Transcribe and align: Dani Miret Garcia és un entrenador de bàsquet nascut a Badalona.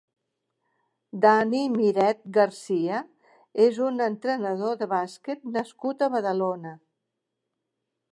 Dani 1.25 1.59
Miret 1.73 2.23
Garcia 2.37 3.01
és 3.65 3.77
un 3.89 4.05
entrenador 4.07 4.79
de 4.81 4.89
bàsquet 4.95 5.45
nascut 5.59 6.03
a 6.07 6.09
Badalona. 6.15 6.73